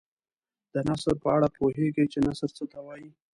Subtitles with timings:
[0.73, 3.09] د نثر په اړه پوهیږئ چې نثر څه ته وايي.